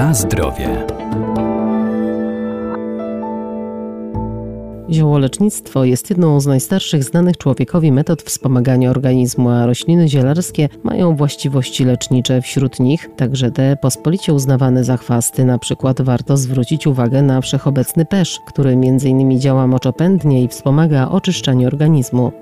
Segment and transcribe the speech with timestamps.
[0.00, 0.86] Na zdrowie.
[4.90, 11.84] Ziołolecznictwo jest jedną z najstarszych znanych człowiekowi metod wspomagania organizmu, a rośliny zielarskie mają właściwości
[11.84, 12.42] lecznicze.
[12.42, 15.44] Wśród nich także te pospolicie uznawane za chwasty.
[15.44, 19.40] Na przykład warto zwrócić uwagę na wszechobecny pesz, który m.in.
[19.40, 22.32] działa moczopędnie i wspomaga oczyszczanie organizmu.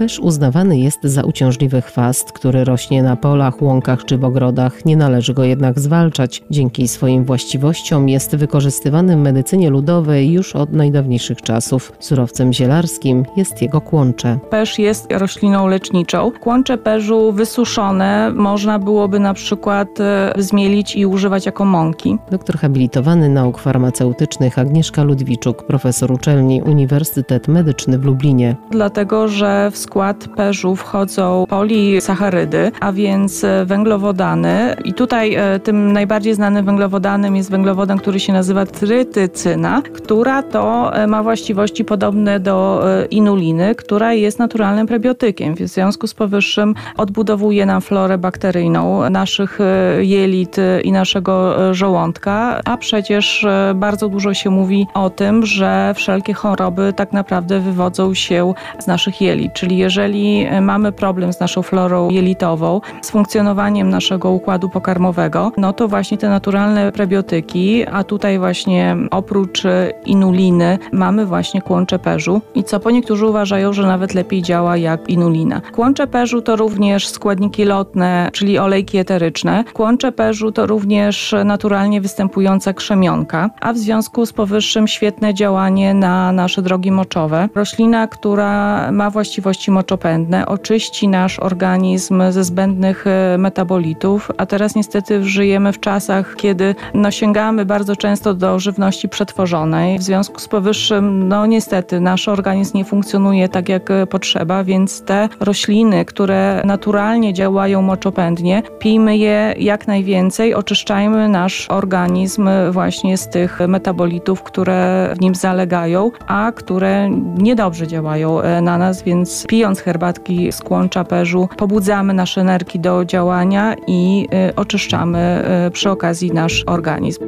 [0.00, 4.84] Pesz uznawany jest za uciążliwy chwast, który rośnie na polach, łąkach czy w ogrodach.
[4.84, 6.42] Nie należy go jednak zwalczać.
[6.50, 11.92] Dzięki swoim właściwościom jest wykorzystywany w medycynie ludowej już od najdawniejszych czasów.
[11.98, 14.38] Surowcem zielarskim jest jego kłącze.
[14.50, 16.32] Pesz jest rośliną leczniczą.
[16.40, 22.18] Kłącze perzu wysuszone można byłoby na przykład e, zmielić i używać jako mąki.
[22.30, 28.56] Doktor habilitowany nauk farmaceutycznych Agnieszka Ludwiczuk, profesor uczelni Uniwersytet Medyczny w Lublinie.
[28.70, 34.76] Dlatego, że w skład perzu wchodzą polisacharydy, a więc e, węglowodany.
[34.84, 40.94] I tutaj e, tym najbardziej znanym węglowodanem jest węglowodan, który się nazywa trytycyna, która to
[40.94, 45.54] e, ma właściwości podobne do inuliny, która jest naturalnym prebiotykiem.
[45.54, 49.58] W związku z powyższym odbudowuje nam florę bakteryjną naszych
[50.00, 56.92] jelit i naszego żołądka, a przecież bardzo dużo się mówi o tym, że wszelkie choroby
[56.96, 62.80] tak naprawdę wywodzą się z naszych jelit, czyli jeżeli mamy problem z naszą florą jelitową,
[63.02, 69.62] z funkcjonowaniem naszego układu pokarmowego, no to właśnie te naturalne prebiotyki, a tutaj właśnie oprócz
[70.06, 75.08] inuliny mamy właśnie kłącze perzu i co po niektórzy uważają, że nawet lepiej działa jak
[75.08, 75.60] inulina.
[75.72, 79.64] Kłącze perzu to również składniki lotne, czyli olejki eteryczne.
[79.72, 86.32] Kłącze perzu to również naturalnie występująca krzemionka, a w związku z powyższym świetne działanie na
[86.32, 87.48] nasze drogi moczowe.
[87.54, 95.24] Roślina, która ma właściwości moczopędne, oczyści nasz organizm ze zbędnych e, metabolitów, a teraz niestety
[95.24, 99.98] żyjemy w czasach, kiedy no, sięgamy bardzo często do żywności przetworzonej.
[99.98, 105.02] W związku z powyższym, no niestety, nasz organizm nie funkcjonuje tak jak e, potrzeba, więc
[105.02, 113.28] te rośliny, które naturalnie działają moczopędnie, pijmy je jak najwięcej, oczyszczajmy nasz organizm właśnie z
[113.28, 119.59] tych metabolitów, które w nim zalegają, a które niedobrze działają e, na nas, więc pijmy
[119.60, 125.90] pijąc herbatki z kłącza perzu, pobudzamy nasze nerki do działania i y, oczyszczamy y, przy
[125.90, 127.24] okazji nasz organizm.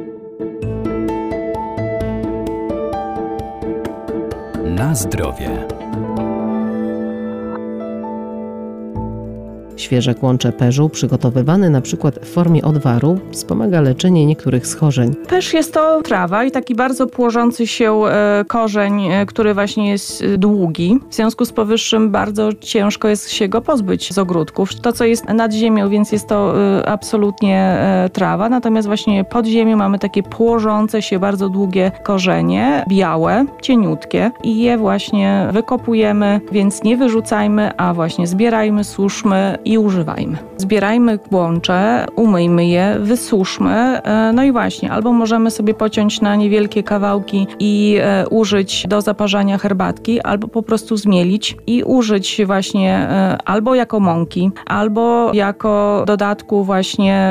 [4.65, 5.82] Na zdrowie.
[9.77, 15.15] Świeże kłącze perzu, przygotowywane na przykład w formie odwaru, wspomaga leczenie niektórych schorzeń.
[15.29, 20.21] Perz jest to trawa i taki bardzo płożący się e, korzeń, e, który właśnie jest
[20.21, 20.99] e, długi.
[21.09, 24.75] W związku z powyższym bardzo ciężko jest się go pozbyć z ogródków.
[24.75, 26.53] To, co jest nad ziemią, więc jest to
[26.85, 27.77] absolutnie
[28.13, 34.59] trawa, natomiast właśnie pod ziemią mamy takie płożące się, bardzo długie korzenie, białe, cieniutkie i
[34.59, 40.37] je właśnie wykopujemy, więc nie wyrzucajmy, a właśnie zbierajmy, suszmy i używajmy.
[40.57, 46.83] Zbierajmy łącze, umyjmy je, wysuszmy, e, no i właśnie, albo możemy sobie pociąć na niewielkie
[46.83, 53.37] kawałki i e, użyć do zaparzania herbatki, albo po prostu zmielić i użyć właśnie e,
[53.45, 57.29] albo jako mąki, albo jako dodatku właśnie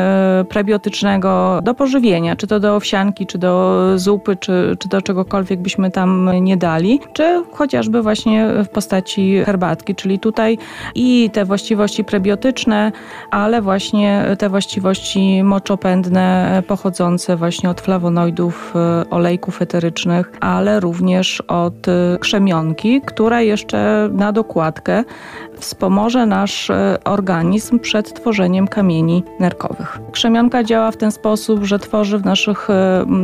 [0.49, 5.91] prebiotycznego do pożywienia, czy to do owsianki, czy do zupy, czy, czy do czegokolwiek byśmy
[5.91, 10.59] tam nie dali, czy chociażby właśnie w postaci herbatki, czyli tutaj
[10.95, 12.93] i te właściwości prebiotyczne prebiotyczne,
[13.31, 21.89] ale właśnie te właściwości moczopędne pochodzące właśnie od flawonoidów, e, olejków eterycznych, ale również od
[21.89, 25.05] e, krzemionki, która jeszcze na dokładkę
[25.59, 29.99] wspomoże nasz e, organizm przed tworzeniem kamieni nerkowych.
[30.13, 32.69] Krzemionka działa w ten sposób, że tworzy w naszych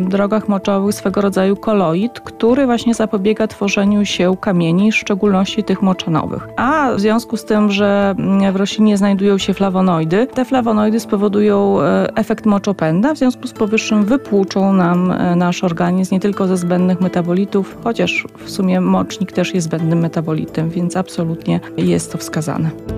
[0.03, 6.49] drogach moczowych swego rodzaju koloid, który właśnie zapobiega tworzeniu się kamieni, w szczególności tych moczanowych.
[6.57, 8.15] A w związku z tym, że
[8.53, 10.27] w roślinie znajdują się flawonoidy.
[10.27, 16.15] Te flawonoidy spowodują e, efekt moczopęda, w związku z powyższym wypłuczą nam e, nasz organizm
[16.15, 21.61] nie tylko ze zbędnych metabolitów, chociaż w sumie mocznik też jest zbędnym metabolitem, więc absolutnie
[21.77, 22.98] jest to wskazane.